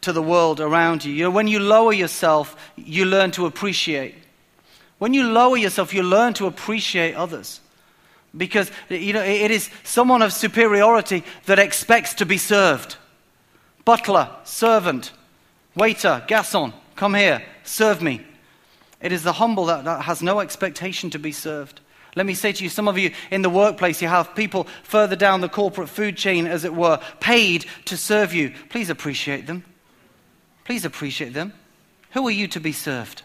[0.00, 1.12] to the world around you.
[1.12, 4.14] you know, when you lower yourself, you learn to appreciate.
[4.98, 7.60] When you lower yourself, you learn to appreciate others.
[8.34, 12.96] Because you know, it is someone of superiority that expects to be served.
[13.84, 15.12] Butler, servant,
[15.76, 18.22] waiter, garçon, come here, serve me.
[19.02, 21.80] It is the humble that, that has no expectation to be served.
[22.14, 25.16] Let me say to you, some of you in the workplace, you have people further
[25.16, 28.52] down the corporate food chain, as it were, paid to serve you.
[28.68, 29.64] Please appreciate them.
[30.64, 31.52] Please appreciate them.
[32.12, 33.22] Who are you to be served?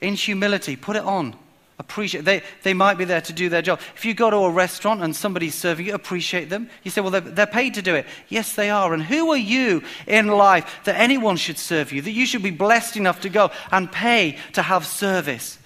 [0.00, 1.36] In humility, put it on
[1.80, 3.80] appreciate they, they might be there to do their job.
[3.96, 6.68] If you go to a restaurant and somebody's serving you appreciate them.
[6.82, 8.06] You say well they're, they're, paid to do it.
[8.28, 8.92] Yes they are.
[8.92, 12.50] And who are you in life that anyone should serve you that you should be
[12.50, 15.58] blessed enough to go and pay to have service?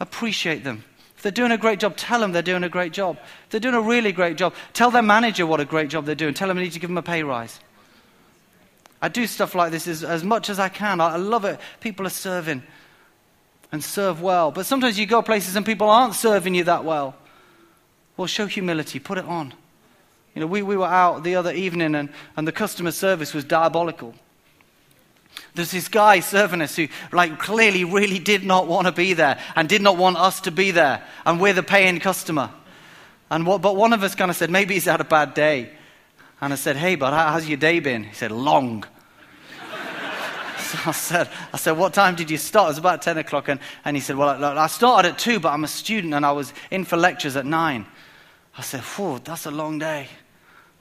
[0.00, 0.84] Appreciate them.
[1.16, 3.16] If they're doing a great job tell them they're doing a great job.
[3.44, 6.14] If they're doing a really great job tell their manager what a great job they're
[6.16, 6.34] doing.
[6.34, 7.60] Tell them they need to give them a pay rise.
[9.00, 11.00] I do stuff like this as, as much as i can.
[11.00, 11.58] I, I love it.
[11.80, 12.62] People are serving
[13.72, 14.50] and serve well.
[14.50, 17.14] But sometimes you go places and people aren't serving you that well.
[18.16, 19.54] Well, show humility, put it on.
[20.34, 23.44] You know, we, we were out the other evening and, and the customer service was
[23.44, 24.14] diabolical.
[25.54, 29.38] There's this guy serving us who, like, clearly really did not want to be there
[29.56, 32.50] and did not want us to be there, and we're the paying customer.
[33.30, 35.70] And what, but one of us kind of said, maybe he's had a bad day.
[36.40, 38.04] And I said, hey, bud, how's your day been?
[38.04, 38.84] He said, long.
[40.86, 42.66] I said, I said, what time did you start?
[42.66, 43.48] It was about 10 o'clock.
[43.48, 46.32] And, and he said, well, I started at 2, but I'm a student and I
[46.32, 47.86] was in for lectures at 9.
[48.56, 50.08] I said, whew, that's a long day.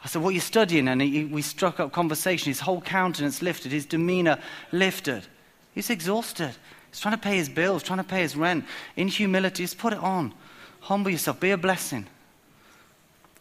[0.03, 0.87] I said, what are you studying?
[0.87, 2.49] And he, we struck up conversation.
[2.49, 4.39] His whole countenance lifted, his demeanor
[4.71, 5.27] lifted.
[5.73, 6.55] He's exhausted.
[6.89, 8.65] He's trying to pay his bills, trying to pay his rent.
[8.95, 10.33] In humility, just put it on.
[10.81, 12.07] Humble yourself, be a blessing.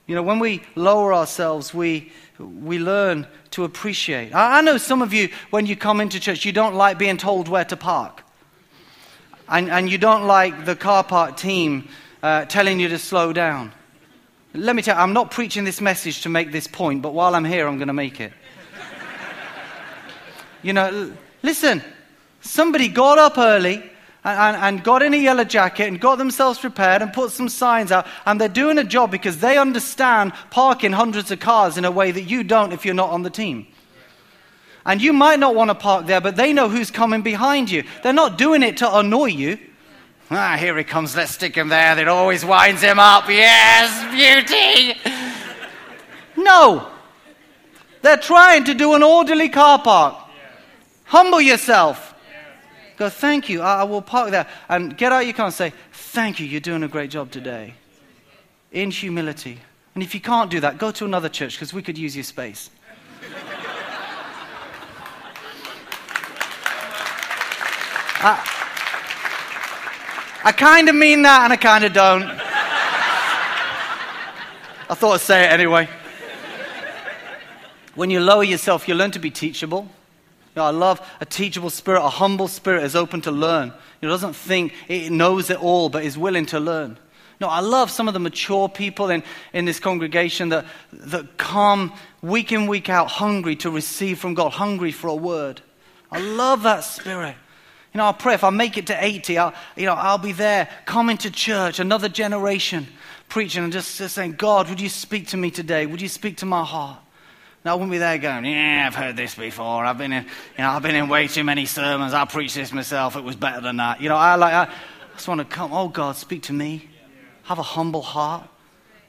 [0.08, 4.34] You know, when we lower ourselves, we, we learn to appreciate.
[4.34, 7.18] I, I know some of you, when you come into church, you don't like being
[7.18, 8.24] told where to park.
[9.50, 11.88] And, and you don't like the car park team
[12.22, 13.70] uh, telling you to slow down.
[14.54, 17.34] Let me tell you, I'm not preaching this message to make this point, but while
[17.34, 18.32] I'm here, I'm going to make it.
[20.62, 21.82] you know, listen,
[22.40, 23.90] somebody got up early
[24.24, 27.92] and, and, got in a yellow jacket and got themselves prepared and put some signs
[27.92, 28.06] out.
[28.26, 32.10] And they're doing a job because they understand parking hundreds of cars in a way
[32.10, 33.66] that you don't if you're not on the team.
[34.84, 37.84] And you might not want to park there, but they know who's coming behind you.
[38.02, 39.58] They're not doing it to annoy you.
[40.30, 41.16] Ah, here he comes.
[41.16, 41.94] Let's stick him there.
[41.94, 43.28] That always winds him up.
[43.28, 45.00] Yes, beauty.
[46.36, 46.90] No.
[48.02, 50.16] They're trying to do an orderly car park.
[51.04, 52.07] Humble yourself.
[52.98, 53.62] Go, thank you.
[53.62, 54.46] I, I will park there.
[54.68, 56.46] And get out your car and say, thank you.
[56.46, 57.74] You're doing a great job today.
[58.72, 59.60] In humility.
[59.94, 62.24] And if you can't do that, go to another church because we could use your
[62.24, 62.70] space.
[68.20, 68.44] I,
[70.42, 72.24] I kind of mean that and I kind of don't.
[74.90, 75.88] I thought I'd say it anyway.
[77.94, 79.88] When you lower yourself, you learn to be teachable.
[80.58, 82.02] Know, I love a teachable spirit.
[82.02, 83.72] A humble spirit is open to learn.
[84.00, 86.98] It doesn't think it knows it all, but is willing to learn.
[87.40, 91.92] No, I love some of the mature people in, in this congregation that, that come
[92.22, 95.60] week in, week out, hungry to receive from God, hungry for a word.
[96.10, 97.36] I love that spirit.
[97.94, 100.32] You know, I'll pray if I make it to 80, I'll, you know, I'll be
[100.32, 102.88] there coming to church, another generation
[103.28, 105.86] preaching and just, just saying, God, would you speak to me today?
[105.86, 106.98] Would you speak to my heart?
[107.68, 109.84] Now, I wouldn't be there going, yeah, I've heard this before.
[109.84, 110.30] I've been in, you
[110.64, 112.14] know, I've been in way too many sermons.
[112.14, 113.14] I preached this myself.
[113.14, 114.00] It was better than that.
[114.00, 114.72] You know, I like, I
[115.12, 116.88] just want to come, oh God, speak to me
[117.42, 118.48] have a humble heart,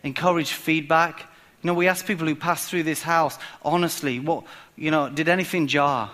[0.04, 1.22] encourage feedback.
[1.62, 4.44] You know, we ask people who pass through this house, honestly, what,
[4.76, 6.12] you know, did anything jar?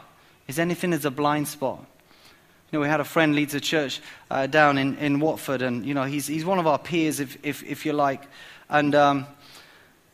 [0.47, 1.79] Is anything as a blind spot?
[1.79, 5.83] You know, we had a friend leads a church uh, down in, in Watford, and,
[5.83, 8.21] you know, he's, he's one of our peers, if, if, if you like.
[8.69, 9.25] And, um,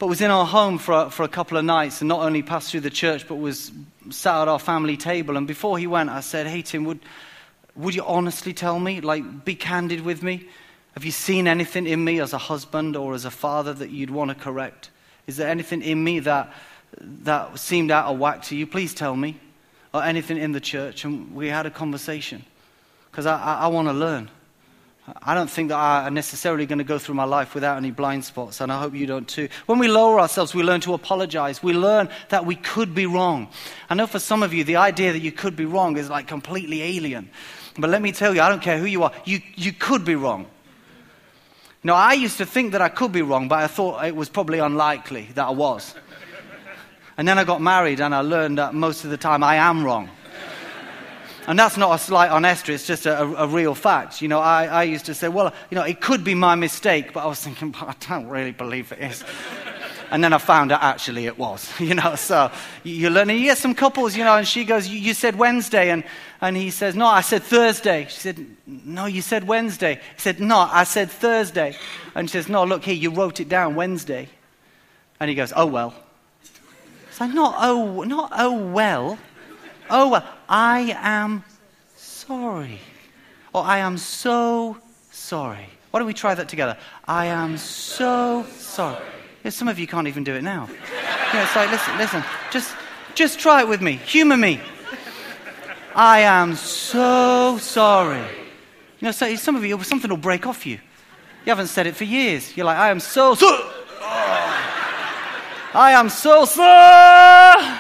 [0.02, 2.42] but was in our home for a, for a couple of nights and not only
[2.42, 3.72] passed through the church, but was
[4.10, 5.38] sat at our family table.
[5.38, 7.02] And before he went, I said, Hey, Tim, would,
[7.76, 9.00] would you honestly tell me?
[9.00, 10.48] Like, be candid with me.
[10.96, 14.10] Have you seen anything in me as a husband or as a father that you'd
[14.10, 14.90] want to correct?
[15.28, 16.52] Is there anything in me that,
[17.00, 18.66] that seemed out of whack to you?
[18.66, 19.40] Please tell me.
[19.94, 21.06] Or anything in the church.
[21.06, 22.44] And we had a conversation.
[23.12, 24.32] Because I, I, I want to learn.
[25.22, 28.24] I don't think that I'm necessarily going to go through my life without any blind
[28.24, 29.50] spots, and I hope you don't too.
[29.66, 31.62] When we lower ourselves, we learn to apologize.
[31.62, 33.50] We learn that we could be wrong.
[33.90, 36.28] I know for some of you, the idea that you could be wrong is like
[36.28, 37.30] completely alien.
[37.78, 40.16] But let me tell you, I don't care who you are, you, you could be
[40.16, 40.46] wrong.
[41.84, 44.30] Now, I used to think that I could be wrong, but I thought it was
[44.30, 45.96] probably unlikely that I was.
[47.18, 49.84] And then I got married and I learned that most of the time I am
[49.84, 50.10] wrong.
[51.48, 54.22] And that's not a slight on Esther, it's just a, a, real fact.
[54.22, 57.14] You know, I, I used to say, well, you know, it could be my mistake,
[57.14, 59.24] but I was thinking, but I don't really believe it is.
[60.12, 62.16] And then I found out actually it was, you know.
[62.16, 62.52] So
[62.84, 65.90] you learn, and you get some couples, you know, and she goes, You said Wednesday.
[65.90, 66.04] And,
[66.42, 68.06] and he says, No, I said Thursday.
[68.10, 69.96] She said, No, you said Wednesday.
[69.96, 71.78] He said, No, I said Thursday.
[72.14, 74.28] And she says, No, look here, you wrote it down Wednesday.
[75.20, 75.96] And he goes, Oh, well.
[77.10, 79.18] It's like, Not oh, not oh, well.
[79.92, 81.44] Oh, well, I am
[81.98, 82.80] sorry.
[83.54, 84.78] Or I am so
[85.12, 85.68] sorry.
[85.92, 86.78] Why don't we try that together?
[87.06, 89.04] I am so sorry.
[89.44, 90.70] Yeah, some of you can't even do it now.
[91.34, 92.74] Yeah, it's like, listen, listen, just,
[93.16, 93.98] just try it with me.
[93.98, 94.62] Humor me.
[95.94, 98.26] I am so sorry.
[99.02, 100.80] You know, so some of you, something will break off you.
[101.46, 102.56] You haven't said it for years.
[102.56, 103.46] You're like, I am so, so.
[103.46, 104.58] Oh.
[105.74, 107.80] I am so sorry.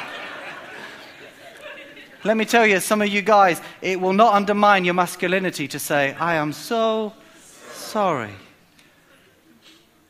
[2.24, 5.80] Let me tell you, some of you guys, it will not undermine your masculinity to
[5.80, 7.14] say, I am so
[7.72, 8.34] sorry.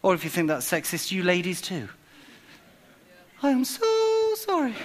[0.02, 1.88] Or if you think that's sexist, you ladies too.
[3.41, 4.76] I am so sorry.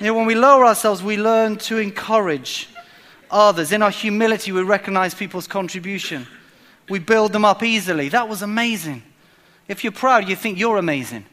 [0.00, 2.68] you know, when we lower ourselves, we learn to encourage
[3.30, 3.70] others.
[3.70, 6.26] In our humility, we recognize people's contribution.
[6.88, 8.08] We build them up easily.
[8.08, 9.04] That was amazing.
[9.68, 11.26] If you're proud, you think you're amazing.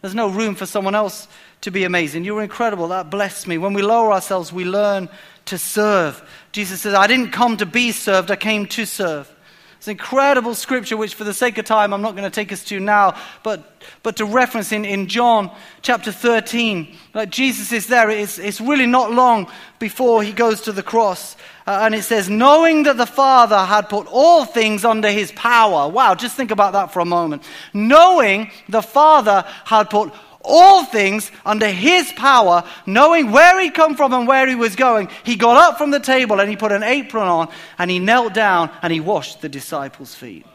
[0.00, 1.26] There's no room for someone else
[1.62, 2.24] to be amazing.
[2.24, 2.88] You're incredible.
[2.88, 3.58] That blessed me.
[3.58, 5.08] When we lower ourselves, we learn
[5.46, 6.22] to serve.
[6.52, 9.34] Jesus says, I didn't come to be served, I came to serve.
[9.78, 12.50] It's an incredible scripture, which for the sake of time, I'm not going to take
[12.50, 16.96] us to now, but, but to reference in, in John chapter 13.
[17.14, 18.10] Like Jesus is there.
[18.10, 21.36] It's, it's really not long before he goes to the cross.
[21.64, 25.88] Uh, and it says, knowing that the Father had put all things under his power.
[25.88, 27.44] Wow, just think about that for a moment.
[27.72, 30.12] Knowing the Father had put
[30.48, 35.08] all things under his power, knowing where he'd come from and where he was going,
[35.24, 38.34] he got up from the table and he put an apron on and he knelt
[38.34, 40.46] down and he washed the disciples' feet.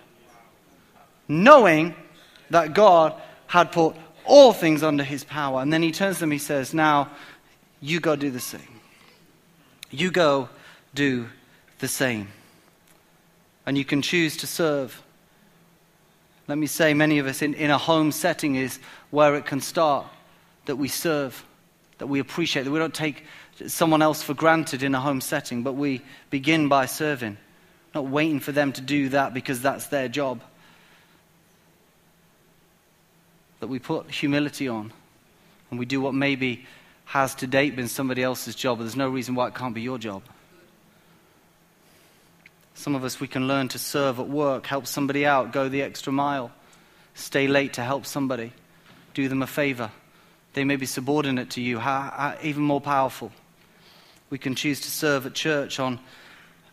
[1.28, 1.96] Knowing
[2.50, 3.14] that God
[3.48, 5.62] had put all things under his power.
[5.62, 7.10] And then he turns to them, he says, Now,
[7.82, 8.80] you go do the same.
[9.92, 10.50] You go
[10.96, 11.30] do
[11.80, 12.30] the same.
[13.66, 15.02] And you can choose to serve.
[16.48, 18.80] Let me say, many of us in, in a home setting is
[19.14, 20.08] where it can start
[20.66, 21.46] that we serve,
[22.00, 23.24] that we appreciate, that we don't take
[23.68, 26.02] someone else for granted in a home setting, but we
[26.32, 27.38] begin by serving,
[27.94, 30.42] not waiting for them to do that because that's their job.
[33.60, 34.92] That we put humility on
[35.70, 36.66] and we do what maybe
[37.06, 39.82] has to date been somebody else's job, but there's no reason why it can't be
[39.84, 40.24] your job.
[42.74, 45.84] Some of us, we can learn to serve at work, help somebody out, go the
[45.84, 46.52] extra mile
[47.16, 48.52] stay late to help somebody,
[49.14, 49.92] do them a favor.
[50.54, 51.82] They may be subordinate to you,
[52.42, 53.32] even more powerful.
[54.30, 56.00] We can choose to serve at church on,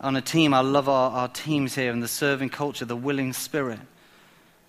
[0.01, 0.55] on a team.
[0.55, 3.81] I love our, our teams here and the serving culture, the willing spirit.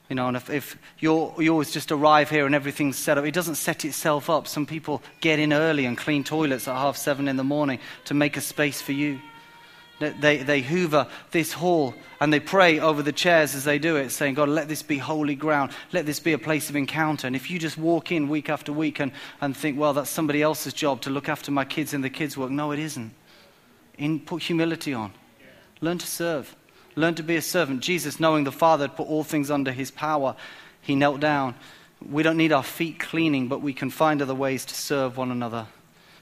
[0.09, 3.33] You know, and if, if you always just arrive here and everything's set up, it
[3.33, 4.45] doesn't set itself up.
[4.45, 8.13] Some people get in early and clean toilets at half seven in the morning to
[8.13, 9.21] make a space for you.
[10.01, 14.09] They, they hoover this hall and they pray over the chairs as they do it,
[14.09, 15.71] saying, God, let this be holy ground.
[15.91, 17.27] Let this be a place of encounter.
[17.27, 20.41] And if you just walk in week after week and, and think, well, that's somebody
[20.41, 23.13] else's job to look after my kids and the kids' work, no, it isn't.
[23.97, 25.13] In, put humility on.
[25.81, 26.55] Learn to serve.
[26.95, 27.81] Learn to be a servant.
[27.81, 30.35] Jesus, knowing the Father had put all things under his power,
[30.81, 31.55] he knelt down.
[32.07, 35.31] We don't need our feet cleaning, but we can find other ways to serve one
[35.31, 35.67] another.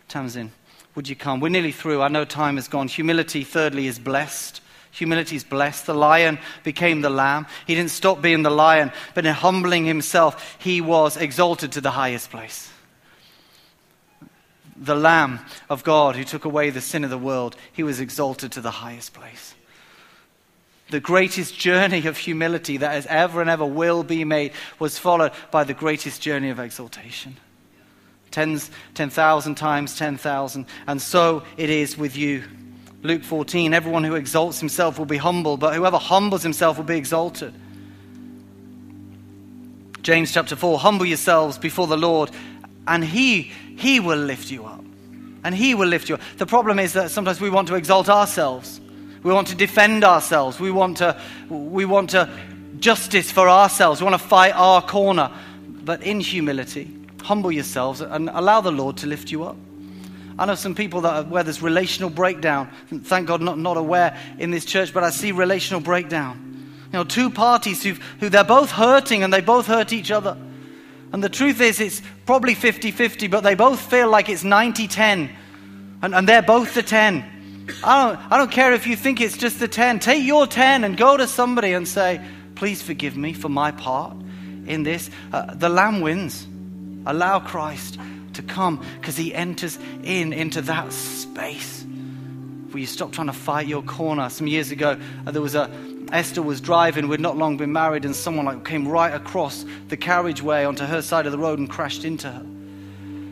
[0.09, 0.49] Tamzin.
[0.95, 1.39] Would you come?
[1.39, 2.01] We're nearly through.
[2.01, 2.87] I know time has gone.
[2.87, 4.61] Humility, thirdly, is blessed.
[4.91, 5.85] Humility is blessed.
[5.85, 7.45] The lion became the lamb.
[7.67, 11.91] He didn't stop being the lion, but in humbling himself, he was exalted to the
[11.91, 12.71] highest place.
[14.75, 18.53] The Lamb of God who took away the sin of the world, he was exalted
[18.53, 19.53] to the highest place.
[20.89, 25.33] The greatest journey of humility that has ever and ever will be made was followed
[25.51, 27.37] by the greatest journey of exaltation.
[28.31, 30.65] Tens, 10,000 times 10,000.
[30.87, 32.43] And so it is with you.
[33.01, 36.97] Luke 14 Everyone who exalts himself will be humble, but whoever humbles himself will be
[36.97, 37.53] exalted.
[40.01, 42.31] James chapter 4 Humble yourselves before the Lord,
[42.87, 44.83] and he, he will lift you up.
[45.43, 46.21] And he will lift you up.
[46.37, 48.81] The problem is that sometimes we want to exalt ourselves.
[49.23, 50.59] We want to defend ourselves.
[50.59, 51.19] We want to,
[51.49, 52.29] we want to
[52.79, 54.01] justice for ourselves.
[54.01, 55.31] We want to fight our corner.
[55.83, 59.57] But in humility, humble yourselves and allow the Lord to lift you up.
[60.37, 62.71] I know some people that are, where there's relational breakdown.
[62.87, 66.45] Thank God, not, not aware in this church, but I see relational breakdown.
[66.91, 70.37] You know, two parties who who they're both hurting and they both hurt each other.
[71.11, 74.87] And the truth is, it's probably 50 50, but they both feel like it's 90
[74.87, 75.29] 10.
[76.01, 77.67] And, and they're both the 10.
[77.83, 79.99] I don't, I don't care if you think it's just the 10.
[79.99, 82.23] Take your 10 and go to somebody and say,
[82.55, 84.17] Please forgive me for my part
[84.65, 85.09] in this.
[85.31, 86.47] Uh, the lamb wins.
[87.09, 87.99] Allow Christ
[88.33, 91.85] to come because he enters in into that space
[92.69, 94.29] where you stop trying to fight your corner.
[94.29, 95.69] Some years ago, uh, there was a
[96.11, 97.07] Esther was driving.
[97.07, 101.01] We'd not long been married, and someone like came right across the carriageway onto her
[101.01, 102.45] side of the road and crashed into her.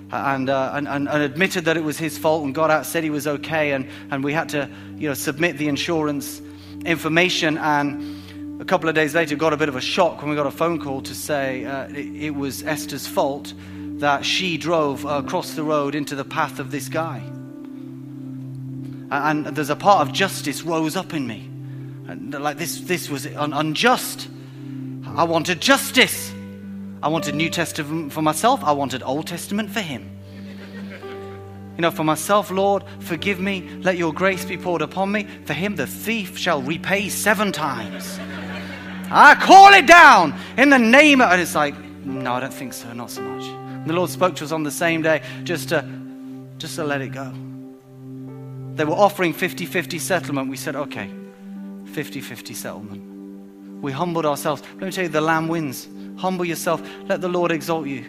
[0.10, 3.04] And, uh, and, and, and, admitted that it was his fault and got out, said
[3.04, 6.42] he was okay, and, and we had to you know, submit the insurance
[6.86, 7.58] information.
[7.58, 8.17] And
[8.60, 10.52] a couple of days later, got a bit of a shock when we got a
[10.52, 13.54] phone call to say uh, it, it was Esther's fault
[14.00, 17.22] that she drove across the road into the path of this guy.
[19.10, 21.50] And there's a part of justice rose up in me.
[22.08, 24.28] And like this, this was un- unjust.
[25.06, 26.34] I wanted justice.
[27.02, 28.64] I wanted New Testament for myself.
[28.64, 30.12] I wanted Old Testament for him.
[31.76, 33.70] You know, for myself, Lord, forgive me.
[33.82, 35.28] Let your grace be poured upon me.
[35.46, 38.20] For him, the thief shall repay seven times.
[39.10, 41.32] I call it down in the name of.
[41.32, 42.92] And it's like, no, I don't think so.
[42.94, 43.44] Not so much.
[43.44, 45.86] And the Lord spoke to us on the same day just to,
[46.58, 47.34] just to let it go.
[48.76, 50.50] They were offering 50 50 settlement.
[50.50, 51.10] We said, okay,
[51.94, 53.82] 50 50 settlement.
[53.82, 54.62] We humbled ourselves.
[54.76, 55.88] Let me tell you, the Lamb wins.
[56.18, 56.82] Humble yourself.
[57.06, 58.06] Let the Lord exalt you.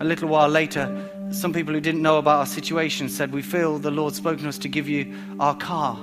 [0.00, 3.78] A little while later, some people who didn't know about our situation said, We feel
[3.78, 5.98] the Lord spoken to us to give you our car.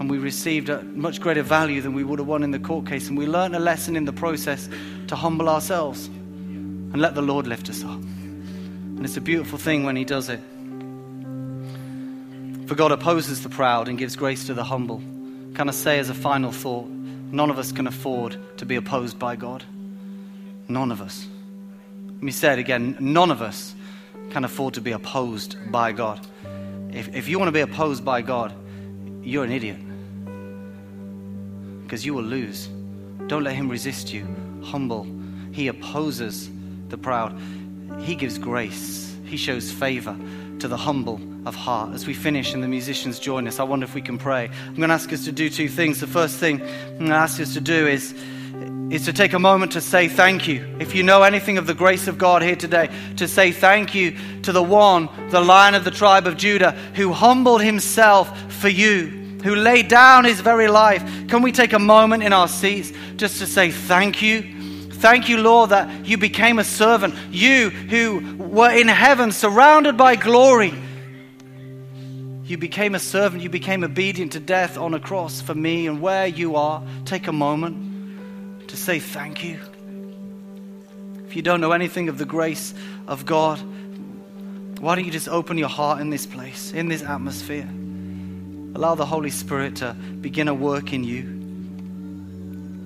[0.00, 2.86] And we received a much greater value than we would have won in the court
[2.86, 3.08] case.
[3.08, 4.66] And we learned a lesson in the process
[5.08, 8.00] to humble ourselves and let the Lord lift us up.
[8.00, 10.40] And it's a beautiful thing when He does it.
[12.66, 15.02] For God opposes the proud and gives grace to the humble.
[15.54, 19.18] Can I say, as a final thought, none of us can afford to be opposed
[19.18, 19.64] by God?
[20.66, 21.26] None of us.
[22.06, 23.74] Let me say it again none of us
[24.30, 26.26] can afford to be opposed by God.
[26.90, 28.54] If, if you want to be opposed by God,
[29.22, 29.89] you're an idiot.
[31.90, 32.68] Because you will lose.
[33.26, 34.24] Don't let Him resist you.
[34.62, 35.08] Humble.
[35.50, 36.48] He opposes
[36.88, 37.36] the proud.
[37.98, 40.16] He gives grace, He shows favor
[40.60, 41.92] to the humble of heart.
[41.92, 44.48] As we finish and the musicians join us, I wonder if we can pray.
[44.68, 45.98] I'm going to ask us to do two things.
[45.98, 48.14] The first thing I'm going to ask us to do is,
[48.90, 50.76] is to take a moment to say thank you.
[50.78, 54.16] If you know anything of the grace of God here today, to say thank you
[54.42, 59.19] to the one, the lion of the tribe of Judah, who humbled himself for you,
[59.42, 61.02] who laid down his very life.
[61.28, 64.42] Can we take a moment in our seats just to say thank you?
[65.00, 67.14] Thank you, Lord, that you became a servant.
[67.30, 70.74] You who were in heaven, surrounded by glory.
[72.44, 73.42] You became a servant.
[73.42, 75.86] You became obedient to death on a cross for me.
[75.86, 79.58] And where you are, take a moment to say thank you.
[81.26, 82.74] if you don't know anything of the grace
[83.06, 83.58] of God,
[84.80, 87.68] why don't you just open your heart in this place, in this atmosphere?
[88.74, 91.20] Allow the Holy Spirit to begin a work in you.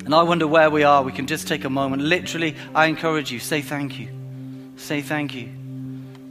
[0.05, 1.03] And I wonder where we are.
[1.03, 2.03] We can just take a moment.
[2.03, 4.09] Literally, I encourage you say thank you.
[4.77, 5.49] Say thank you.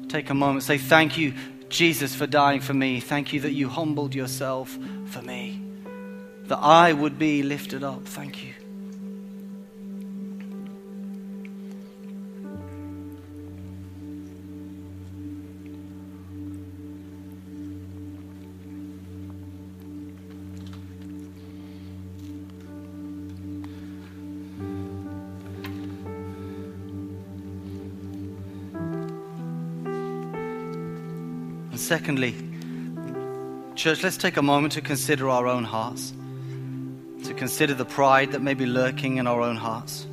[0.10, 0.64] Take a moment.
[0.64, 1.34] Say thank you,
[1.70, 2.99] Jesus, for dying for me.
[2.99, 4.78] Thank you that you humbled yourself
[5.08, 5.60] for me,
[6.45, 8.06] that I would be lifted up.
[8.06, 8.53] Thank you.
[31.94, 32.34] Secondly,
[33.76, 36.12] church, let's take a moment to consider our own hearts,
[37.26, 40.08] to consider the pride that may be lurking in our own hearts.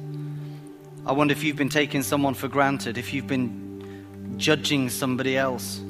[1.07, 5.81] I wonder if you've been taking someone for granted, if you've been judging somebody else,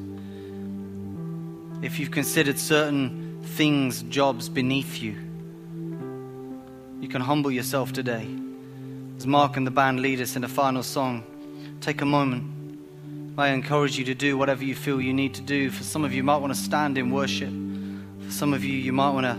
[1.81, 5.17] if you've considered certain things, jobs beneath you.
[7.01, 8.33] You can humble yourself today.
[9.17, 11.25] As Mark and the band lead us in a final song,
[11.81, 12.50] take a moment
[13.37, 15.69] I encourage you to do whatever you feel you need to do.
[15.69, 17.49] For some of you, you might want to stand in worship.
[18.25, 19.35] For some of you, you might want to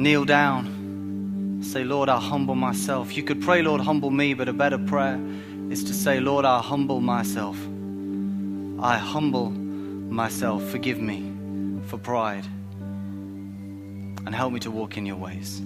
[0.00, 1.60] kneel down.
[1.62, 3.14] Say, Lord, I humble myself.
[3.16, 5.20] You could pray, Lord, humble me, but a better prayer
[5.68, 7.58] is to say, Lord, I humble myself.
[8.80, 10.64] I humble myself.
[10.70, 11.32] Forgive me
[11.88, 12.46] for pride.
[14.24, 15.60] And help me to walk in your ways.